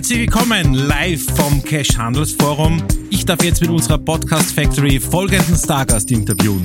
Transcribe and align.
Herzlich 0.00 0.20
willkommen 0.20 0.72
live 0.72 1.22
vom 1.36 1.62
Cash 1.62 1.98
Handelsforum. 1.98 2.82
Ich 3.10 3.26
darf 3.26 3.44
jetzt 3.44 3.60
mit 3.60 3.68
unserer 3.68 3.98
Podcast 3.98 4.54
Factory 4.54 4.98
folgenden 4.98 5.54
Stargast 5.54 6.10
interviewen. 6.10 6.62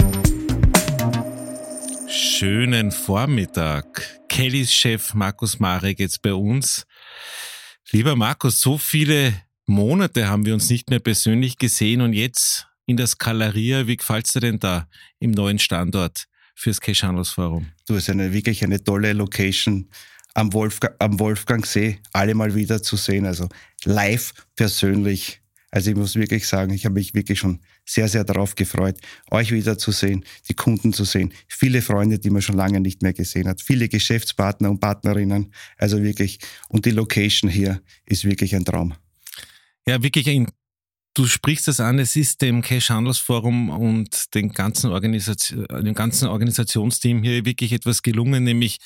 Schönen 2.07 2.93
Vormittag. 2.93 4.21
Kellys 4.29 4.73
Chef 4.73 5.13
Markus 5.13 5.59
Marek 5.59 5.99
jetzt 5.99 6.21
bei 6.21 6.33
uns. 6.33 6.85
Lieber 7.91 8.15
Markus, 8.15 8.61
so 8.61 8.77
viele 8.77 9.33
Monate 9.65 10.29
haben 10.29 10.45
wir 10.45 10.53
uns 10.53 10.69
nicht 10.69 10.89
mehr 10.89 10.99
persönlich 10.99 11.57
gesehen 11.57 11.99
und 11.99 12.13
jetzt 12.13 12.67
in 12.85 12.95
der 12.95 13.07
Skaleria. 13.07 13.85
Wie 13.85 13.97
gefällt 13.97 14.27
es 14.27 14.31
dir 14.31 14.39
denn 14.39 14.59
da 14.59 14.87
im 15.19 15.31
neuen 15.31 15.59
Standort 15.59 16.27
fürs 16.55 16.79
Cash 16.79 17.03
Handelsforum? 17.03 17.67
Du 17.85 17.97
hast 17.97 18.09
eine 18.09 18.31
wirklich 18.31 18.63
eine 18.63 18.81
tolle 18.81 19.11
Location 19.11 19.89
am, 20.35 20.53
Wolfgang, 20.53 20.95
am 20.99 21.19
Wolfgangsee 21.19 21.99
alle 22.13 22.35
mal 22.35 22.53
wieder 22.53 22.83
zu 22.83 22.97
sehen. 22.97 23.25
Also 23.25 23.49
live 23.83 24.33
persönlich. 24.55 25.41
Also 25.71 25.89
ich 25.89 25.97
muss 25.97 26.15
wirklich 26.15 26.47
sagen, 26.47 26.73
ich 26.73 26.85
habe 26.85 26.93
mich 26.93 27.13
wirklich 27.13 27.39
schon 27.39 27.59
sehr, 27.85 28.07
sehr 28.07 28.23
darauf 28.23 28.55
gefreut, 28.55 28.97
euch 29.31 29.51
wieder 29.51 29.77
zu 29.77 29.91
sehen, 29.91 30.23
die 30.47 30.53
Kunden 30.53 30.93
zu 30.93 31.03
sehen, 31.03 31.33
viele 31.49 31.81
Freunde, 31.81 32.17
die 32.17 32.29
man 32.29 32.41
schon 32.41 32.55
lange 32.55 32.79
nicht 32.79 33.01
mehr 33.01 33.11
gesehen 33.11 33.47
hat, 33.47 33.61
viele 33.61 33.89
Geschäftspartner 33.89 34.69
und 34.69 34.79
Partnerinnen. 34.79 35.53
Also 35.77 36.01
wirklich, 36.01 36.39
und 36.69 36.85
die 36.85 36.91
Location 36.91 37.49
hier 37.49 37.81
ist 38.05 38.23
wirklich 38.23 38.55
ein 38.55 38.63
Traum. 38.63 38.93
Ja, 39.85 40.01
wirklich 40.01 40.29
ein 40.29 40.47
Du 41.17 41.27
sprichst 41.27 41.69
das 41.69 41.79
an, 41.79 41.97
es 41.97 42.17
ist 42.17 42.41
dem 42.41 42.61
Cash 42.61 42.89
Handelsforum 42.89 43.69
und 43.69 44.35
den 44.35 44.51
ganzen 44.51 44.91
Organisation, 44.91 45.65
dem 45.65 45.93
ganzen 45.93 46.27
Organisationsteam 46.27 47.23
hier 47.23 47.45
wirklich 47.45 47.71
etwas 47.71 48.01
gelungen, 48.01 48.43
nämlich 48.43 48.79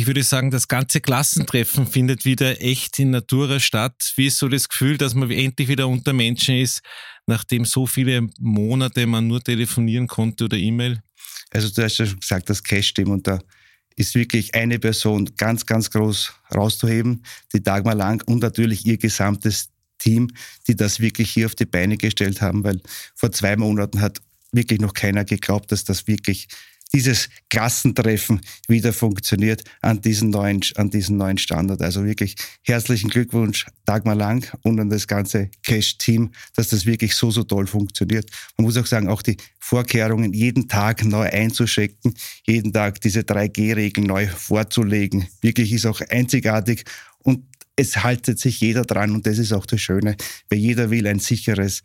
ich 0.00 0.06
würde 0.06 0.22
sagen, 0.22 0.50
das 0.50 0.66
ganze 0.66 1.02
Klassentreffen 1.02 1.86
findet 1.86 2.24
wieder 2.24 2.62
echt 2.62 2.98
in 2.98 3.10
Natura 3.10 3.60
statt. 3.60 4.14
Wie 4.16 4.28
ist 4.28 4.38
so 4.38 4.48
das 4.48 4.66
Gefühl, 4.66 4.96
dass 4.96 5.14
man 5.14 5.30
endlich 5.30 5.68
wieder 5.68 5.88
unter 5.88 6.14
Menschen 6.14 6.56
ist, 6.56 6.80
nachdem 7.26 7.66
so 7.66 7.86
viele 7.86 8.26
Monate 8.38 9.06
man 9.06 9.26
nur 9.26 9.44
telefonieren 9.44 10.06
konnte 10.06 10.44
oder 10.44 10.56
E-Mail? 10.56 11.02
Also 11.50 11.68
du 11.68 11.82
hast 11.82 11.98
ja 11.98 12.06
schon 12.06 12.18
gesagt, 12.18 12.48
das 12.48 12.62
Cash-Team 12.62 13.10
und 13.10 13.26
da 13.26 13.40
ist 13.94 14.14
wirklich 14.14 14.54
eine 14.54 14.78
Person 14.78 15.30
ganz, 15.36 15.66
ganz 15.66 15.90
groß 15.90 16.32
rauszuheben, 16.56 17.22
die 17.52 17.62
Dagmar 17.62 17.94
Lang 17.94 18.26
und 18.26 18.40
natürlich 18.40 18.86
ihr 18.86 18.96
gesamtes 18.96 19.68
Team, 19.98 20.28
die 20.66 20.76
das 20.76 21.00
wirklich 21.00 21.30
hier 21.30 21.44
auf 21.44 21.54
die 21.54 21.66
Beine 21.66 21.98
gestellt 21.98 22.40
haben, 22.40 22.64
weil 22.64 22.80
vor 23.14 23.32
zwei 23.32 23.54
Monaten 23.54 24.00
hat 24.00 24.22
wirklich 24.50 24.80
noch 24.80 24.94
keiner 24.94 25.26
geglaubt, 25.26 25.70
dass 25.72 25.84
das 25.84 26.06
wirklich 26.06 26.48
dieses 26.92 27.28
Klassentreffen 27.48 28.40
wieder 28.68 28.92
funktioniert 28.92 29.62
an 29.80 30.00
diesen 30.00 30.30
neuen, 30.30 30.60
an 30.76 30.90
diesen 30.90 31.16
neuen 31.16 31.38
Standard. 31.38 31.82
Also 31.82 32.04
wirklich 32.04 32.34
herzlichen 32.62 33.10
Glückwunsch, 33.10 33.66
Dagmar 33.84 34.14
Lang 34.14 34.46
und 34.62 34.80
an 34.80 34.90
das 34.90 35.06
ganze 35.06 35.50
Cash-Team, 35.62 36.32
dass 36.54 36.68
das 36.68 36.86
wirklich 36.86 37.14
so, 37.14 37.30
so 37.30 37.44
toll 37.44 37.66
funktioniert. 37.66 38.30
Man 38.56 38.64
muss 38.64 38.76
auch 38.76 38.86
sagen, 38.86 39.08
auch 39.08 39.22
die 39.22 39.36
Vorkehrungen 39.58 40.32
jeden 40.32 40.68
Tag 40.68 41.04
neu 41.04 41.28
einzuschecken, 41.30 42.14
jeden 42.46 42.72
Tag 42.72 43.00
diese 43.00 43.20
3G-Regeln 43.20 44.06
neu 44.06 44.26
vorzulegen, 44.26 45.26
wirklich 45.40 45.72
ist 45.72 45.86
auch 45.86 46.00
einzigartig 46.00 46.84
und 47.18 47.44
es 47.76 47.96
haltet 48.02 48.38
sich 48.38 48.60
jeder 48.60 48.82
dran 48.82 49.12
und 49.12 49.26
das 49.26 49.38
ist 49.38 49.52
auch 49.52 49.64
das 49.64 49.80
Schöne, 49.80 50.16
weil 50.50 50.58
jeder 50.58 50.90
will 50.90 51.06
ein 51.06 51.18
sicheres 51.18 51.82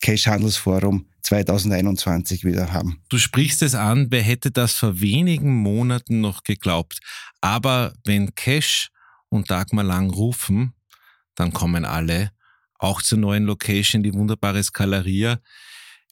Cash-Handelsforum 0.00 1.06
2021 1.22 2.44
wieder 2.44 2.72
haben. 2.72 3.02
Du 3.08 3.18
sprichst 3.18 3.62
es 3.62 3.74
an, 3.74 4.06
wer 4.10 4.22
hätte 4.22 4.50
das 4.50 4.74
vor 4.74 5.00
wenigen 5.00 5.54
Monaten 5.54 6.20
noch 6.20 6.42
geglaubt? 6.42 7.00
Aber 7.40 7.92
wenn 8.04 8.34
Cash 8.34 8.90
und 9.28 9.50
Dagmar 9.50 9.84
Lang 9.84 10.10
rufen, 10.10 10.74
dann 11.34 11.52
kommen 11.52 11.84
alle, 11.84 12.32
auch 12.78 13.02
zur 13.02 13.18
neuen 13.18 13.44
Location, 13.44 14.02
die 14.02 14.14
wunderbare 14.14 14.62
Skalaria. 14.62 15.40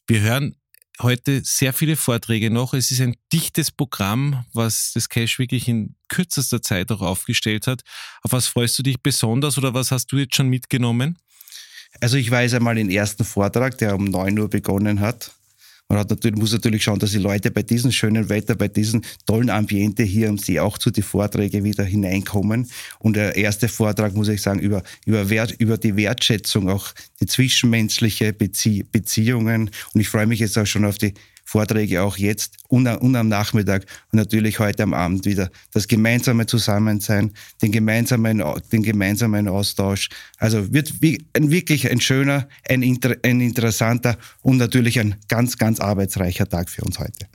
Wir 0.06 0.20
hören 0.20 0.56
heute 1.00 1.42
sehr 1.44 1.72
viele 1.72 1.96
Vorträge 1.96 2.50
noch. 2.50 2.74
Es 2.74 2.90
ist 2.90 3.00
ein 3.00 3.16
dichtes 3.32 3.70
Programm, 3.70 4.44
was 4.52 4.92
das 4.94 5.08
Cash 5.08 5.38
wirklich 5.38 5.68
in 5.68 5.94
kürzester 6.08 6.60
Zeit 6.62 6.90
auch 6.90 7.00
aufgestellt 7.00 7.66
hat. 7.66 7.82
Auf 8.22 8.32
was 8.32 8.46
freust 8.46 8.78
du 8.78 8.82
dich 8.82 9.00
besonders 9.02 9.58
oder 9.58 9.74
was 9.74 9.90
hast 9.90 10.12
du 10.12 10.18
jetzt 10.18 10.36
schon 10.36 10.48
mitgenommen? 10.48 11.18
Also 12.00 12.16
ich 12.16 12.30
weiß 12.30 12.54
einmal 12.54 12.76
den 12.76 12.90
ersten 12.90 13.24
Vortrag, 13.24 13.76
der 13.78 13.94
um 13.94 14.04
9 14.04 14.38
Uhr 14.38 14.48
begonnen 14.48 15.00
hat. 15.00 15.32
Man 15.88 15.98
hat 15.98 16.10
natürlich, 16.10 16.38
muss 16.38 16.52
natürlich 16.52 16.82
schauen, 16.82 16.98
dass 16.98 17.12
die 17.12 17.18
Leute 17.18 17.50
bei 17.50 17.62
diesem 17.62 17.90
schönen 17.90 18.28
Wetter, 18.28 18.54
bei 18.54 18.68
diesem 18.68 19.00
tollen 19.24 19.48
Ambiente 19.48 20.02
hier 20.02 20.28
am 20.28 20.36
See 20.36 20.60
auch 20.60 20.76
zu 20.76 20.90
den 20.90 21.02
Vorträgen 21.02 21.64
wieder 21.64 21.82
hineinkommen. 21.82 22.68
Und 22.98 23.16
der 23.16 23.36
erste 23.36 23.68
Vortrag, 23.68 24.14
muss 24.14 24.28
ich 24.28 24.42
sagen, 24.42 24.60
über, 24.60 24.82
über, 25.06 25.30
Wert, 25.30 25.52
über 25.58 25.78
die 25.78 25.96
Wertschätzung, 25.96 26.68
auch 26.68 26.92
die 27.20 27.26
zwischenmenschliche 27.26 28.34
Bezie 28.34 28.82
Beziehungen. 28.82 29.70
Und 29.94 30.00
ich 30.00 30.10
freue 30.10 30.26
mich 30.26 30.40
jetzt 30.40 30.58
auch 30.58 30.66
schon 30.66 30.84
auf 30.84 30.98
die 30.98 31.14
Vorträge 31.48 32.02
auch 32.02 32.18
jetzt 32.18 32.58
und, 32.68 32.86
und 32.86 33.16
am 33.16 33.28
Nachmittag 33.28 33.86
und 34.12 34.18
natürlich 34.18 34.58
heute 34.58 34.82
am 34.82 34.92
Abend 34.92 35.24
wieder. 35.24 35.50
Das 35.72 35.88
gemeinsame 35.88 36.44
Zusammensein, 36.44 37.32
den 37.62 37.72
gemeinsamen, 37.72 38.44
den 38.70 38.82
gemeinsamen 38.82 39.48
Austausch. 39.48 40.10
Also 40.36 40.74
wird 40.74 41.00
wie, 41.00 41.24
ein, 41.32 41.50
wirklich 41.50 41.90
ein 41.90 42.02
schöner, 42.02 42.46
ein, 42.68 42.82
ein 42.82 43.40
interessanter 43.40 44.18
und 44.42 44.58
natürlich 44.58 45.00
ein 45.00 45.14
ganz, 45.28 45.56
ganz 45.56 45.80
arbeitsreicher 45.80 46.46
Tag 46.46 46.68
für 46.68 46.82
uns 46.82 46.98
heute 46.98 47.26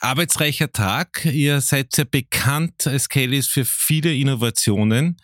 arbeitsreicher 0.00 0.70
Tag. 0.70 1.24
Ihr 1.24 1.62
seid 1.62 1.94
sehr 1.94 2.04
bekannt 2.04 2.86
als 2.86 3.08
Kellys 3.08 3.46
für 3.46 3.64
viele 3.64 4.14
Innovationen. 4.14 5.16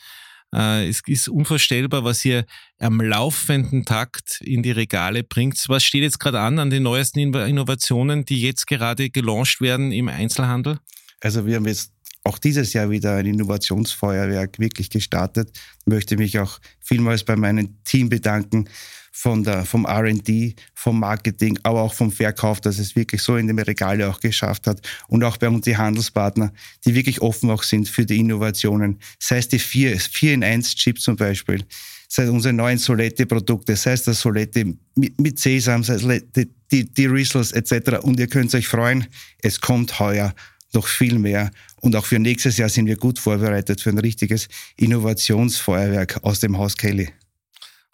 Äh, 0.54 0.88
es 0.88 1.02
ist 1.06 1.28
unvorstellbar, 1.28 2.04
was 2.04 2.24
ihr 2.24 2.44
am 2.78 3.00
laufenden 3.00 3.84
Takt 3.84 4.40
in 4.40 4.62
die 4.62 4.72
Regale 4.72 5.22
bringt. 5.22 5.62
Was 5.68 5.84
steht 5.84 6.02
jetzt 6.02 6.20
gerade 6.20 6.40
an 6.40 6.58
an 6.58 6.70
den 6.70 6.82
neuesten 6.82 7.18
Innovationen, 7.18 8.24
die 8.24 8.40
jetzt 8.40 8.66
gerade 8.66 9.10
gelauncht 9.10 9.60
werden 9.60 9.92
im 9.92 10.08
Einzelhandel? 10.08 10.78
Also 11.20 11.46
wir 11.46 11.56
haben 11.56 11.66
jetzt 11.66 11.92
auch 12.24 12.38
dieses 12.38 12.72
Jahr 12.72 12.90
wieder 12.90 13.16
ein 13.16 13.26
Innovationsfeuerwerk 13.26 14.58
wirklich 14.58 14.90
gestartet. 14.90 15.58
Ich 15.80 15.86
möchte 15.86 16.16
mich 16.16 16.38
auch 16.38 16.58
vielmals 16.80 17.24
bei 17.24 17.36
meinem 17.36 17.82
Team 17.84 18.08
bedanken, 18.08 18.68
von 19.10 19.42
der, 19.44 19.64
vom 19.64 19.84
R&D, 19.84 20.54
vom 20.74 21.00
Marketing, 21.00 21.58
aber 21.62 21.82
auch 21.82 21.94
vom 21.94 22.12
Verkauf, 22.12 22.60
dass 22.60 22.78
es 22.78 22.96
wirklich 22.96 23.22
so 23.22 23.36
in 23.36 23.48
den 23.48 23.58
Regale 23.58 24.08
auch 24.08 24.20
geschafft 24.20 24.66
hat. 24.66 24.80
Und 25.08 25.24
auch 25.24 25.36
bei 25.36 25.48
uns 25.48 25.64
die 25.64 25.76
Handelspartner, 25.76 26.52
die 26.84 26.94
wirklich 26.94 27.20
offen 27.20 27.50
auch 27.50 27.62
sind 27.62 27.88
für 27.88 28.06
die 28.06 28.18
Innovationen. 28.18 28.98
Sei 29.18 29.38
es 29.38 29.48
die 29.48 29.58
4, 29.58 29.98
4 29.98 30.34
in 30.34 30.44
1 30.44 30.74
Chip 30.76 31.00
zum 31.00 31.16
Beispiel, 31.16 31.64
sei 32.08 32.24
es 32.24 32.30
unsere 32.30 32.54
neuen 32.54 32.78
Solette-Produkte, 32.78 33.76
sei 33.76 33.92
es 33.92 34.04
das 34.04 34.20
Solette 34.20 34.74
mit, 34.94 35.20
mit 35.20 35.38
Sesam, 35.38 35.82
sei 35.84 35.94
es 35.94 36.24
die, 36.36 36.50
die, 36.70 36.84
die 36.92 37.06
Rizzles 37.06 37.52
etc. 37.52 37.98
Und 38.02 38.18
ihr 38.20 38.26
könnt 38.26 38.54
euch 38.54 38.68
freuen, 38.68 39.06
es 39.42 39.60
kommt 39.60 39.98
heuer 39.98 40.34
noch 40.72 40.86
viel 40.86 41.18
mehr. 41.18 41.50
Und 41.80 41.96
auch 41.96 42.06
für 42.06 42.18
nächstes 42.18 42.56
Jahr 42.56 42.68
sind 42.68 42.86
wir 42.86 42.96
gut 42.96 43.18
vorbereitet 43.18 43.80
für 43.80 43.90
ein 43.90 43.98
richtiges 43.98 44.48
Innovationsfeuerwerk 44.76 46.22
aus 46.22 46.40
dem 46.40 46.58
Haus 46.58 46.76
Kelly. 46.76 47.08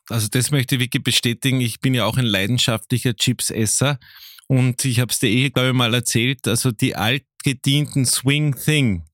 Also 0.09 0.29
das 0.29 0.51
möchte 0.51 0.77
ich 0.77 0.81
wirklich 0.81 1.03
bestätigen. 1.03 1.61
Ich 1.61 1.81
bin 1.81 1.95
ja 1.95 2.05
auch 2.05 2.17
ein 2.17 2.25
leidenschaftlicher 2.25 3.15
Chipsesser 3.15 3.99
und 4.47 4.85
ich 4.85 5.01
habe 5.01 5.13
es 5.13 5.19
dir 5.19 5.29
eh, 5.29 5.51
glaube 5.51 5.69
ich, 5.69 5.75
mal 5.75 5.93
erzählt. 5.95 6.47
Also 6.47 6.71
die 6.71 6.95
altgedienten 6.95 8.07
Swing 8.07 8.55
Thing, 8.57 9.05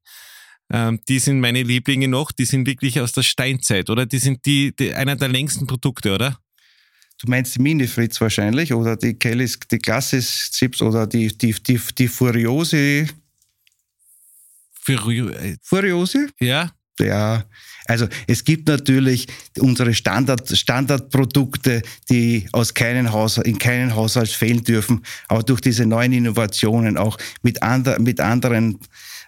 ähm, 0.70 1.00
die 1.08 1.18
sind 1.18 1.40
meine 1.40 1.62
Lieblinge 1.62 2.08
noch. 2.08 2.32
Die 2.32 2.44
sind 2.44 2.66
wirklich 2.66 3.00
aus 3.00 3.12
der 3.12 3.22
Steinzeit, 3.22 3.88
oder? 3.90 4.06
Die 4.06 4.18
sind 4.18 4.44
die, 4.44 4.74
die 4.76 4.94
einer 4.94 5.16
der 5.16 5.28
längsten 5.28 5.66
Produkte, 5.66 6.14
oder? 6.14 6.38
Du 7.18 7.30
meinst 7.30 7.54
die 7.54 7.62
Mini-Fritz 7.62 8.20
wahrscheinlich 8.20 8.72
oder 8.74 8.96
die 8.96 9.14
Kellys, 9.14 9.58
die 9.70 9.78
Classis 9.78 10.50
Chips 10.50 10.82
oder 10.82 11.06
die, 11.06 11.28
die, 11.28 11.54
die, 11.54 11.80
die 11.96 12.08
Furiose. 12.08 13.06
Furio 14.72 15.30
Furiose? 15.62 16.28
Ja. 16.40 16.72
Ja, 16.98 17.44
also 17.86 18.06
es 18.26 18.44
gibt 18.44 18.68
natürlich 18.68 19.26
unsere 19.58 19.94
Standard, 19.94 20.56
Standardprodukte, 20.56 21.82
die 22.10 22.46
aus 22.52 22.74
keinen 22.74 23.12
Haus, 23.12 23.38
in 23.38 23.58
keinen 23.58 23.94
Haushalt 23.94 24.30
fehlen 24.30 24.64
dürfen, 24.64 25.02
aber 25.28 25.42
durch 25.42 25.60
diese 25.60 25.86
neuen 25.86 26.12
Innovationen 26.12 26.96
auch 26.96 27.18
mit, 27.42 27.62
ander, 27.62 27.98
mit 27.98 28.20
anderen 28.20 28.78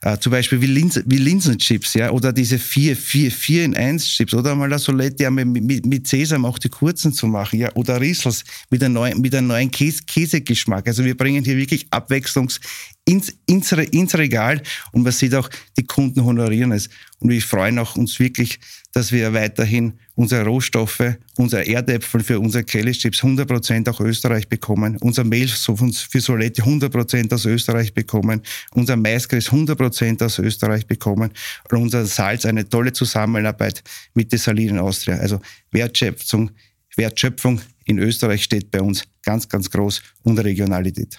äh, 0.04 0.18
zum 0.18 0.32
Beispiel 0.32 0.60
wie, 0.60 0.66
Linsen, 0.66 1.02
wie 1.06 1.16
Linsenchips, 1.16 1.94
ja, 1.94 2.10
oder 2.10 2.30
diese 2.30 2.58
4, 2.58 2.94
4, 2.94 3.30
4 3.30 3.64
in 3.64 3.74
1 3.74 4.06
Chips, 4.06 4.34
oder 4.34 4.54
mal 4.54 4.68
das 4.68 4.84
Solette 4.84 5.22
ja, 5.22 5.30
mit, 5.30 5.46
mit, 5.46 5.86
mit 5.86 6.06
Sesam 6.06 6.44
auch 6.44 6.58
die 6.58 6.68
kurzen 6.68 7.12
zu 7.12 7.26
machen, 7.26 7.58
ja, 7.58 7.74
oder 7.74 8.00
Riesels 8.00 8.44
mit 8.68 8.84
einem 8.84 8.94
neuen, 8.94 9.20
mit 9.22 9.34
einem 9.34 9.46
neuen 9.46 9.70
Käse, 9.70 10.02
Käsegeschmack. 10.06 10.86
Also 10.86 11.04
wir 11.04 11.16
bringen 11.16 11.42
hier 11.42 11.56
wirklich 11.56 11.86
Abwechslungs 11.90 12.60
ins, 13.06 13.34
ins, 13.46 13.72
ins 13.72 14.14
Regal 14.14 14.62
und 14.92 15.04
man 15.04 15.12
sieht 15.12 15.34
auch, 15.34 15.48
die 15.78 15.84
Kunden 15.84 16.22
honorieren 16.22 16.72
es. 16.72 16.90
Und 17.20 17.30
wir 17.30 17.40
freuen 17.40 17.78
auch 17.78 17.96
uns 17.96 18.18
wirklich 18.18 18.53
dass 18.92 19.12
wir 19.12 19.32
weiterhin 19.32 19.94
unsere 20.14 20.44
Rohstoffe, 20.44 21.16
unsere 21.36 21.66
Erdäpfel 21.66 22.22
für 22.22 22.40
unsere 22.40 22.64
Kellychips 22.64 23.22
100% 23.22 23.88
aus 23.88 24.00
Österreich 24.00 24.48
bekommen, 24.48 24.96
unser 25.00 25.24
Mehl 25.24 25.48
für 25.48 26.20
Solette 26.20 26.62
100% 26.62 27.34
aus 27.34 27.44
Österreich 27.44 27.94
bekommen, 27.94 28.42
unser 28.72 28.96
Maisgress 28.96 29.50
100% 29.50 30.24
aus 30.24 30.38
Österreich 30.38 30.86
bekommen 30.86 31.30
und 31.70 31.78
unser 31.78 32.06
Salz 32.06 32.46
eine 32.46 32.68
tolle 32.68 32.92
Zusammenarbeit 32.92 33.82
mit 34.14 34.32
der 34.32 34.38
Salinen 34.38 34.78
Austria. 34.78 35.16
Also 35.16 35.40
Wertschöpfung, 35.70 36.50
Wertschöpfung 36.96 37.60
in 37.84 37.98
Österreich 37.98 38.44
steht 38.44 38.70
bei 38.70 38.80
uns 38.80 39.04
ganz, 39.22 39.48
ganz 39.48 39.70
groß 39.70 40.02
und 40.22 40.38
Regionalität. 40.38 41.18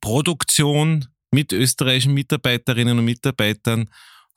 Produktion 0.00 1.06
mit 1.32 1.52
österreichischen 1.52 2.14
Mitarbeiterinnen 2.14 2.98
und 2.98 3.04
Mitarbeitern 3.04 3.88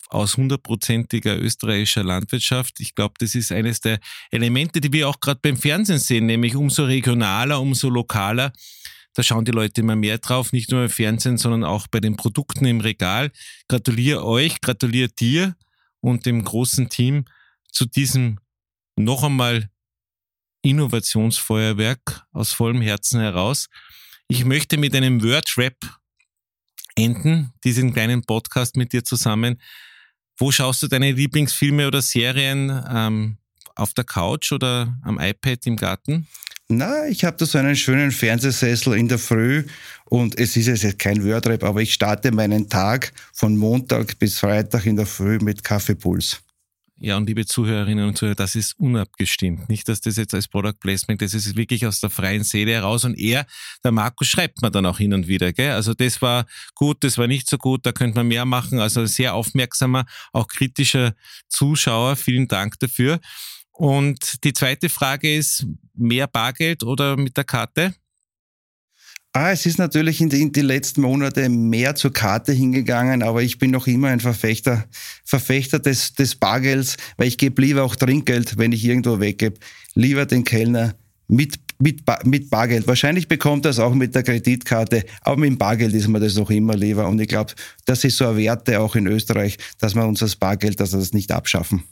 aus 0.10 0.38
hundertprozentiger 0.38 1.38
österreichischer 1.40 2.04
Landwirtschaft. 2.04 2.80
Ich 2.80 2.96
glaube, 2.96 3.16
das 3.20 3.36
ist 3.36 3.52
eines 3.52 3.82
der 3.82 4.00
Elemente, 4.32 4.82
die 4.82 4.94
wir 4.94 5.10
auch 5.10 5.20
gerade 5.20 5.40
beim 5.42 5.58
Fernsehen 5.58 6.00
sehen, 6.00 6.26
nämlich 6.26 6.56
umso 6.56 6.86
regionaler, 6.86 7.60
umso 7.60 7.90
lokaler. 7.90 8.54
Da 9.14 9.24
schauen 9.24 9.46
die 9.46 9.52
Leute 9.52 9.82
immer 9.82 9.96
mehr 9.96 10.18
drauf, 10.18 10.52
nicht 10.52 10.72
nur 10.72 10.84
im 10.84 10.90
Fernsehen, 10.90 11.38
sondern 11.38 11.64
auch 11.64 11.88
bei 11.88 12.00
den 12.00 12.18
Produkten 12.18 12.66
im 12.66 12.82
Regal. 12.82 13.32
Gratuliere 13.68 14.26
euch, 14.26 14.60
gratuliere 14.62 15.10
dir 15.10 15.56
und 16.02 16.26
dem 16.26 16.44
großen 16.44 16.90
Team 16.90 17.26
zu 17.72 17.86
diesem 17.86 18.40
noch 18.98 19.24
einmal 19.24 19.70
Innovationsfeuerwerk 20.62 22.26
aus 22.32 22.52
vollem 22.52 22.82
Herzen 22.82 23.22
heraus. 23.22 23.68
Ich 24.28 24.46
möchte 24.46 24.78
mit 24.78 24.96
einem 24.96 25.24
Word-Rap 25.24 25.78
enden, 26.96 27.54
diesen 27.64 27.94
kleinen 27.94 28.24
Podcast 28.24 28.76
mit 28.76 28.92
dir 28.92 29.04
zusammen. 29.04 29.62
Wo 30.38 30.52
schaust 30.52 30.84
du 30.84 30.88
deine 30.88 31.12
Lieblingsfilme 31.12 31.88
oder 31.88 32.02
Serien? 32.02 32.84
Ähm, 32.90 33.38
auf 33.76 33.94
der 33.94 34.06
Couch 34.06 34.52
oder 34.52 34.98
am 35.04 35.20
iPad 35.20 35.66
im 35.66 35.76
Garten? 35.76 36.28
Na, 36.68 37.06
ich 37.08 37.24
habe 37.24 37.38
da 37.38 37.46
so 37.46 37.58
einen 37.60 37.76
schönen 37.76 38.12
Fernsehsessel 38.12 38.98
in 38.98 39.08
der 39.08 39.20
Früh 39.20 39.66
und 40.06 40.40
es 40.40 40.58
ist 40.58 40.68
jetzt 40.82 40.98
kein 40.98 41.24
Wordrap, 41.24 41.64
aber 41.64 41.82
ich 41.82 41.94
starte 41.94 42.32
meinen 42.32 42.70
Tag 42.70 43.14
von 43.34 43.56
Montag 43.56 44.18
bis 44.18 44.40
Freitag 44.40 44.86
in 44.88 44.96
der 44.96 45.06
Früh 45.06 45.38
mit 45.40 45.64
Kaffeepuls. 45.64 46.42
Ja, 46.98 47.18
und 47.18 47.28
liebe 47.28 47.46
Zuhörerinnen 47.46 48.08
und 48.08 48.18
Zuhörer, 48.18 48.36
das 48.36 48.56
ist 48.56 48.80
unabgestimmt. 48.80 49.68
Nicht, 49.68 49.90
dass 49.90 50.00
das 50.00 50.16
jetzt 50.16 50.34
als 50.34 50.48
Product 50.48 50.80
Placement, 50.80 51.22
das 51.22 51.34
ist 51.34 51.58
wirklich 51.58 51.86
aus 51.86 52.00
der 52.00 52.10
freien 52.10 52.46
Seele 52.46 52.72
heraus. 52.72 53.04
Und 53.04 53.20
er, 53.20 53.46
der 53.84 53.92
Markus, 53.92 54.30
schreibt 54.30 54.62
mir 54.62 54.72
dann 54.72 54.86
auch 54.86 54.98
hin 54.98 55.14
und 55.14 55.28
wieder. 55.28 55.52
Gell? 55.52 55.72
Also 55.72 55.94
das 55.94 56.22
war 56.22 56.46
gut, 56.74 57.04
das 57.04 57.18
war 57.18 57.28
nicht 57.28 57.50
so 57.50 57.58
gut, 57.58 57.86
da 57.86 57.92
könnte 57.92 58.18
man 58.18 58.30
mehr 58.30 58.46
machen. 58.46 58.80
Also 58.80 59.06
sehr 59.06 59.34
aufmerksamer, 59.34 60.06
auch 60.32 60.48
kritischer 60.48 61.14
Zuschauer. 61.50 62.16
Vielen 62.16 62.48
Dank 62.48 62.80
dafür. 62.80 63.20
Und 63.72 64.46
die 64.46 64.54
zweite 64.54 64.88
Frage 64.88 65.36
ist, 65.36 65.68
mehr 65.96 66.28
Bargeld 66.28 66.84
oder 66.84 67.18
mit 67.18 67.36
der 67.36 67.44
Karte? 67.44 67.94
Ah, 69.36 69.52
es 69.52 69.66
ist 69.66 69.80
natürlich 69.80 70.22
in 70.22 70.30
den 70.30 70.66
letzten 70.66 71.02
Monate 71.02 71.50
mehr 71.50 71.96
zur 71.96 72.14
Karte 72.14 72.54
hingegangen, 72.54 73.22
aber 73.22 73.44
ich 73.44 73.58
bin 73.58 73.70
noch 73.70 73.86
immer 73.86 74.08
ein 74.08 74.22
Verfechter, 74.22 74.86
Verfechter 75.26 75.80
des, 75.80 76.14
des 76.14 76.38
Bargelds, 76.38 76.96
weil 77.18 77.28
ich 77.28 77.38
gebe 77.38 77.62
lieber 77.62 77.84
auch 77.84 77.98
Trinkgeld, 77.98 78.58
wenn 78.58 78.72
ich 78.72 78.86
irgendwo 78.86 79.20
weggebe, 79.20 79.60
lieber 79.94 80.26
den 80.26 80.46
Kellner 80.46 80.96
mit, 81.28 81.60
mit, 81.80 82.04
mit 82.24 82.50
Bargeld. 82.50 82.88
Wahrscheinlich 82.88 83.28
bekommt 83.28 83.66
er 83.66 83.72
es 83.72 83.80
auch 83.80 83.94
mit 83.94 84.16
der 84.16 84.24
Kreditkarte, 84.24 85.04
aber 85.20 85.36
mit 85.36 85.50
dem 85.50 85.58
Bargeld 85.58 85.94
ist 85.94 86.08
mir 86.08 86.22
das 86.22 86.36
noch 86.36 86.50
immer 86.50 86.78
lieber. 86.78 87.06
Und 87.06 87.20
ich 87.20 87.28
glaube, 87.28 87.52
das 87.84 88.06
ist 88.06 88.16
so 88.16 88.28
eine 88.28 88.38
Werte 88.38 88.80
auch 88.80 88.96
in 88.96 89.06
Österreich, 89.06 89.58
dass 89.80 89.96
wir 89.96 90.06
uns 90.06 90.20
das 90.20 90.38
Bargeld, 90.38 90.80
dass 90.80 90.94
wir 90.94 91.00
das 91.00 91.12
nicht 91.12 91.34
abschaffen. 91.34 91.84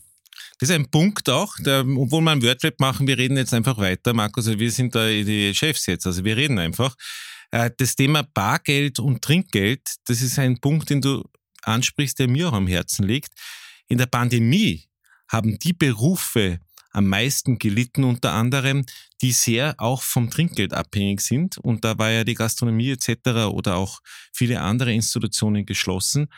Das 0.59 0.69
ist 0.69 0.75
ein 0.75 0.89
Punkt 0.89 1.29
auch, 1.29 1.55
der, 1.59 1.81
obwohl 1.81 2.21
wir 2.21 2.31
ein 2.31 2.41
Wordrap 2.41 2.79
machen, 2.79 3.05
wir 3.05 3.17
reden 3.17 3.35
jetzt 3.35 3.53
einfach 3.53 3.77
weiter, 3.77 4.13
Markus, 4.13 4.47
wir 4.47 4.71
sind 4.71 4.95
da 4.95 5.09
die 5.09 5.53
Chefs 5.53 5.87
jetzt, 5.87 6.07
also 6.07 6.23
wir 6.23 6.37
reden 6.37 6.57
einfach. 6.57 6.95
Äh, 7.53 7.69
das 7.77 7.95
Thema 7.95 8.23
Bargeld 8.23 8.97
und 8.97 9.21
Trinkgeld, 9.21 9.97
das 10.05 10.21
ist 10.21 10.39
ein 10.39 10.59
Punkt, 10.59 10.89
den 10.89 11.01
du 11.01 11.23
ansprichst, 11.61 12.17
der 12.17 12.27
mir 12.27 12.49
auch 12.49 12.53
am 12.53 12.67
Herzen 12.67 13.07
liegt. 13.07 13.31
In 13.87 13.99
der 13.99 14.07
Pandemie 14.07 14.89
haben 15.27 15.59
die 15.59 15.73
Berufe 15.73 16.59
am 16.91 17.07
meisten 17.07 17.59
gelitten, 17.59 18.05
unter 18.05 18.33
anderem, 18.33 18.85
die 19.21 19.31
sehr 19.31 19.75
auch 19.77 20.01
vom 20.01 20.31
Trinkgeld 20.31 20.73
abhängig 20.73 21.21
sind. 21.21 21.59
Und 21.59 21.85
da 21.85 21.97
war 21.97 22.09
ja 22.09 22.23
die 22.23 22.33
Gastronomie 22.33 22.89
etc. 22.89 23.51
oder 23.51 23.75
auch 23.75 23.99
viele 24.31 24.59
andere 24.59 24.91
Institutionen 24.91 25.65
geschlossen. 25.65 26.29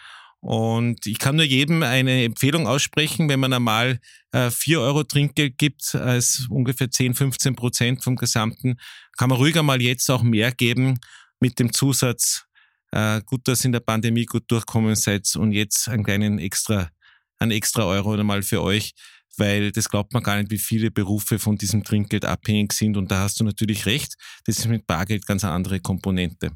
Und 0.45 1.07
ich 1.07 1.17
kann 1.17 1.37
nur 1.37 1.45
jedem 1.45 1.81
eine 1.81 2.23
Empfehlung 2.23 2.67
aussprechen, 2.67 3.29
wenn 3.29 3.39
man 3.39 3.51
einmal 3.51 3.99
äh, 4.31 4.51
4 4.51 4.79
Euro 4.79 5.03
Trinkgeld 5.03 5.57
gibt, 5.57 5.95
als 5.95 6.45
ungefähr 6.51 6.91
10, 6.91 7.15
15 7.15 7.55
Prozent 7.55 8.03
vom 8.03 8.15
Gesamten, 8.15 8.75
kann 9.17 9.29
man 9.29 9.39
ruhiger 9.39 9.63
mal 9.63 9.81
jetzt 9.81 10.07
auch 10.11 10.21
mehr 10.21 10.51
geben 10.51 10.99
mit 11.39 11.57
dem 11.57 11.73
Zusatz, 11.73 12.45
äh, 12.91 13.21
gut, 13.25 13.47
dass 13.47 13.65
in 13.65 13.71
der 13.71 13.79
Pandemie 13.79 14.27
gut 14.27 14.43
durchkommen 14.51 14.93
seid 14.93 15.35
und 15.35 15.51
jetzt 15.51 15.89
einen 15.89 16.03
kleinen 16.03 16.37
extra, 16.37 16.91
einen 17.39 17.49
extra 17.49 17.83
Euro 17.85 18.13
oder 18.13 18.23
mal 18.23 18.43
für 18.43 18.61
euch, 18.61 18.93
weil 19.37 19.71
das 19.71 19.89
glaubt 19.89 20.13
man 20.13 20.21
gar 20.21 20.37
nicht, 20.37 20.51
wie 20.51 20.59
viele 20.59 20.91
Berufe 20.91 21.39
von 21.39 21.57
diesem 21.57 21.83
Trinkgeld 21.83 22.23
abhängig 22.23 22.73
sind. 22.73 22.97
Und 22.97 23.09
da 23.09 23.21
hast 23.21 23.39
du 23.39 23.45
natürlich 23.45 23.87
recht, 23.87 24.13
das 24.45 24.59
ist 24.59 24.67
mit 24.67 24.85
Bargeld 24.85 25.25
ganz 25.25 25.43
eine 25.43 25.53
andere 25.53 25.79
Komponente. 25.79 26.51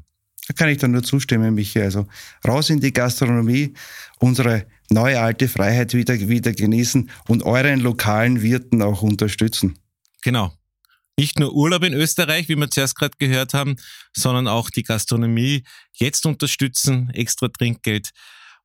Da 0.50 0.54
kann 0.54 0.68
ich 0.68 0.78
dann 0.78 0.90
nur 0.90 1.04
zustimmen, 1.04 1.54
Michi. 1.54 1.80
Also 1.80 2.08
raus 2.44 2.70
in 2.70 2.80
die 2.80 2.92
Gastronomie, 2.92 3.72
unsere 4.18 4.66
neue 4.90 5.20
alte 5.20 5.46
Freiheit 5.46 5.94
wieder, 5.94 6.18
wieder 6.18 6.52
genießen 6.52 7.08
und 7.28 7.44
euren 7.44 7.78
lokalen 7.78 8.42
Wirten 8.42 8.82
auch 8.82 9.02
unterstützen. 9.02 9.78
Genau. 10.22 10.52
Nicht 11.16 11.38
nur 11.38 11.54
Urlaub 11.54 11.84
in 11.84 11.94
Österreich, 11.94 12.48
wie 12.48 12.56
wir 12.56 12.68
zuerst 12.68 12.96
gerade 12.96 13.16
gehört 13.16 13.54
haben, 13.54 13.76
sondern 14.12 14.48
auch 14.48 14.70
die 14.70 14.82
Gastronomie 14.82 15.62
jetzt 15.92 16.26
unterstützen, 16.26 17.10
extra 17.10 17.46
Trinkgeld. 17.46 18.10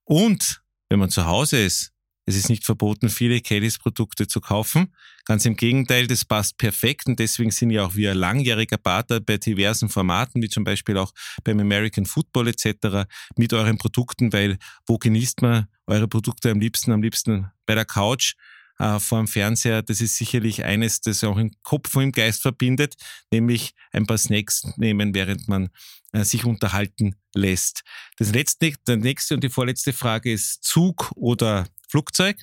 Und 0.05 0.63
wenn 0.89 0.97
man 0.97 1.11
zu 1.11 1.27
Hause 1.27 1.61
ist, 1.61 1.91
es 2.25 2.35
ist 2.35 2.49
nicht 2.49 2.65
verboten, 2.65 3.09
viele 3.09 3.39
Kellys 3.41 3.77
Produkte 3.77 4.27
zu 4.27 4.41
kaufen. 4.41 4.93
Ganz 5.25 5.45
im 5.45 5.55
Gegenteil, 5.55 6.07
das 6.07 6.25
passt 6.25 6.57
perfekt 6.57 7.07
und 7.07 7.19
deswegen 7.19 7.51
sind 7.51 7.69
ja 7.69 7.85
auch 7.85 7.95
wir 7.95 8.15
langjähriger 8.15 8.77
Partner 8.77 9.19
bei 9.19 9.37
diversen 9.37 9.89
Formaten, 9.89 10.41
wie 10.41 10.49
zum 10.49 10.63
Beispiel 10.63 10.97
auch 10.97 11.13
beim 11.43 11.59
American 11.59 12.05
Football 12.05 12.47
etc. 12.47 13.07
mit 13.35 13.53
euren 13.53 13.77
Produkten, 13.77 14.33
weil 14.33 14.57
wo 14.87 14.97
genießt 14.97 15.41
man 15.41 15.67
eure 15.87 16.07
Produkte 16.07 16.49
am 16.49 16.59
liebsten? 16.59 16.91
Am 16.91 17.01
liebsten 17.01 17.51
bei 17.65 17.75
der 17.75 17.85
Couch 17.85 18.33
äh, 18.79 18.99
vor 18.99 19.19
dem 19.19 19.27
Fernseher. 19.27 19.81
Das 19.83 20.01
ist 20.01 20.17
sicherlich 20.17 20.63
eines, 20.63 21.01
das 21.01 21.23
auch 21.23 21.37
im 21.37 21.51
Kopf 21.63 21.95
und 21.95 22.03
im 22.03 22.11
Geist 22.11 22.41
verbindet, 22.41 22.95
nämlich 23.31 23.73
ein 23.91 24.05
paar 24.05 24.17
Snacks 24.17 24.63
nehmen, 24.77 25.13
während 25.13 25.47
man 25.47 25.69
äh, 26.11 26.23
sich 26.23 26.45
unterhalten 26.45 27.15
lässt. 27.33 27.83
Das 28.17 28.33
letzte, 28.33 28.73
der 28.87 28.97
nächste 28.97 29.35
und 29.35 29.43
die 29.43 29.49
vorletzte 29.49 29.93
Frage 29.93 30.31
ist 30.31 30.63
Zug 30.63 31.11
oder 31.15 31.67
Flugzeug? 31.95 32.35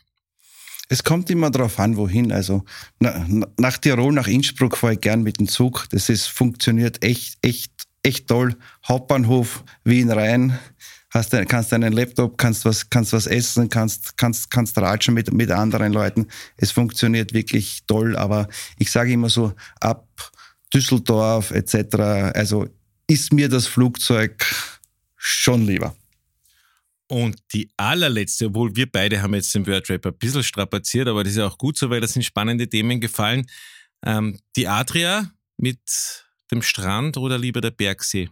Es 0.88 1.04
kommt 1.04 1.28
immer 1.28 1.50
darauf 1.50 1.78
an, 1.78 1.98
wohin. 1.98 2.32
Also 2.32 2.64
na, 3.00 3.26
nach 3.58 3.76
Tirol, 3.76 4.14
nach 4.14 4.26
Innsbruck 4.26 4.78
fahre 4.78 4.94
ich 4.94 5.02
gern 5.02 5.22
mit 5.22 5.40
dem 5.40 5.46
Zug. 5.46 5.88
Das 5.90 6.08
ist, 6.08 6.26
funktioniert 6.26 7.04
echt, 7.04 7.36
echt, 7.42 7.70
echt 8.02 8.28
toll. 8.28 8.56
Hauptbahnhof, 8.88 9.62
Wien 9.84 10.10
rein. 10.10 10.58
Hast, 11.10 11.32
kannst 11.48 11.70
deinen 11.70 11.92
Laptop, 11.92 12.38
kannst 12.38 12.64
was, 12.64 12.88
kannst 12.88 13.12
was 13.12 13.26
essen, 13.26 13.68
kannst, 13.68 14.16
kannst, 14.16 14.50
kannst 14.50 14.78
ratschen 14.78 15.12
mit, 15.12 15.30
mit 15.34 15.50
anderen 15.50 15.92
Leuten. 15.92 16.28
Es 16.56 16.70
funktioniert 16.70 17.34
wirklich 17.34 17.82
toll, 17.86 18.16
aber 18.16 18.48
ich 18.78 18.90
sage 18.90 19.12
immer 19.12 19.28
so, 19.28 19.52
ab 19.80 20.08
Düsseldorf 20.72 21.50
etc., 21.50 21.94
also 22.32 22.66
ist 23.06 23.34
mir 23.34 23.50
das 23.50 23.66
Flugzeug 23.66 24.46
schon 25.18 25.66
lieber. 25.66 25.94
Und 27.12 27.36
die 27.52 27.70
allerletzte, 27.76 28.46
obwohl 28.46 28.74
wir 28.74 28.90
beide 28.90 29.20
haben 29.20 29.34
jetzt 29.34 29.54
den 29.54 29.66
Wordrap 29.66 30.06
ein 30.06 30.16
bisschen 30.16 30.42
strapaziert, 30.42 31.08
aber 31.08 31.22
das 31.22 31.34
ist 31.34 31.38
ja 31.40 31.46
auch 31.46 31.58
gut 31.58 31.76
so, 31.76 31.90
weil 31.90 32.00
da 32.00 32.06
sind 32.06 32.22
spannende 32.22 32.66
Themen 32.66 33.02
gefallen. 33.02 33.44
Ähm, 34.02 34.38
die 34.56 34.66
Adria 34.66 35.30
mit 35.58 35.78
dem 36.50 36.62
Strand 36.62 37.18
oder 37.18 37.36
lieber 37.36 37.60
der 37.60 37.70
Bergsee? 37.70 38.30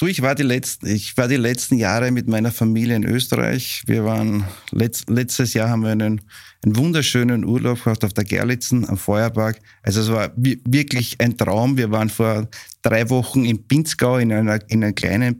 Du, 0.00 0.06
ich 0.06 0.22
war 0.22 0.36
die 0.36 0.44
letzten, 0.44 0.86
ich 0.86 1.16
war 1.16 1.26
die 1.26 1.34
letzten 1.34 1.76
Jahre 1.76 2.12
mit 2.12 2.28
meiner 2.28 2.52
Familie 2.52 2.94
in 2.94 3.02
Österreich. 3.02 3.82
Wir 3.86 4.04
waren 4.04 4.44
letzt, 4.70 5.10
letztes 5.10 5.54
Jahr 5.54 5.70
haben 5.70 5.82
wir 5.82 5.90
einen, 5.90 6.20
einen 6.62 6.76
wunderschönen 6.76 7.44
Urlaub 7.44 7.82
gehabt 7.82 8.04
auf 8.04 8.12
der 8.12 8.22
Gerlitzen 8.22 8.88
am 8.88 8.96
Feuerpark. 8.96 9.58
Also 9.82 10.02
es 10.02 10.08
war 10.08 10.30
wirklich 10.36 11.20
ein 11.20 11.36
Traum. 11.36 11.76
Wir 11.76 11.90
waren 11.90 12.10
vor 12.10 12.48
drei 12.82 13.10
Wochen 13.10 13.44
in 13.44 13.66
Pinzgau 13.66 14.18
in 14.18 14.32
einer, 14.32 14.60
in 14.70 14.84
einer 14.84 14.92
kleinen 14.92 15.36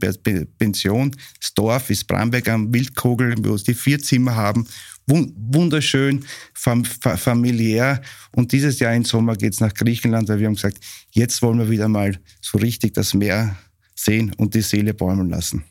Pension. 0.58 1.14
Das 1.40 1.54
Dorf 1.54 1.88
ist 1.90 2.08
Bramberg 2.08 2.48
am 2.48 2.74
Wildkogel, 2.74 3.36
wo 3.38 3.56
sie 3.56 3.74
vier 3.74 4.00
Zimmer 4.00 4.34
haben. 4.34 4.66
Wunderschön, 5.06 6.24
fam 6.52 6.84
familiär. 6.84 8.02
Und 8.32 8.50
dieses 8.50 8.80
Jahr 8.80 8.92
im 8.92 9.04
Sommer 9.04 9.36
geht's 9.36 9.60
nach 9.60 9.72
Griechenland, 9.72 10.28
weil 10.28 10.40
wir 10.40 10.48
haben 10.48 10.56
gesagt, 10.56 10.78
jetzt 11.12 11.42
wollen 11.42 11.60
wir 11.60 11.70
wieder 11.70 11.86
mal 11.86 12.18
so 12.40 12.58
richtig 12.58 12.94
das 12.94 13.14
Meer 13.14 13.56
sehen 13.98 14.32
und 14.36 14.54
die 14.54 14.62
Seele 14.62 14.94
bäumen 14.94 15.28
lassen. 15.28 15.64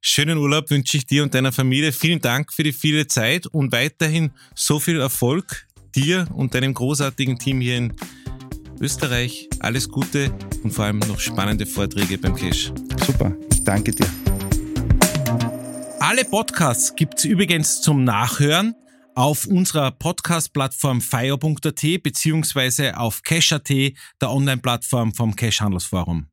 schönen 0.00 0.38
Urlaub 0.38 0.70
wünsche 0.70 0.96
ich 0.96 1.06
dir 1.06 1.22
und 1.22 1.34
deiner 1.34 1.52
Familie. 1.52 1.92
Vielen 1.92 2.20
Dank 2.20 2.52
für 2.52 2.62
die 2.62 2.72
viele 2.72 3.06
Zeit 3.06 3.46
und 3.46 3.72
weiterhin 3.72 4.30
so 4.54 4.78
viel 4.78 5.00
Erfolg 5.00 5.66
dir 5.94 6.28
und 6.34 6.54
deinem 6.54 6.74
großartigen 6.74 7.38
Team 7.38 7.60
hier 7.60 7.78
in 7.78 7.92
Österreich. 8.80 9.48
Alles 9.60 9.88
Gute 9.88 10.32
und 10.62 10.72
vor 10.72 10.84
allem 10.84 10.98
noch 10.98 11.18
spannende 11.18 11.66
Vorträge 11.66 12.18
beim 12.18 12.36
Cash. 12.36 12.72
Super, 13.04 13.34
danke 13.64 13.92
dir. 13.92 14.06
Alle 16.00 16.24
Podcasts 16.24 16.94
gibt 16.94 17.18
es 17.18 17.24
übrigens 17.24 17.80
zum 17.80 18.04
Nachhören 18.04 18.74
auf 19.14 19.46
unserer 19.46 19.90
Podcast-Plattform 19.92 21.00
fire.at 21.00 22.02
beziehungsweise 22.02 22.98
auf 22.98 23.22
Cash.at, 23.22 23.68
der 23.70 24.30
Online-Plattform 24.30 25.14
vom 25.14 25.34
Cash-Handelsforum. 25.34 26.26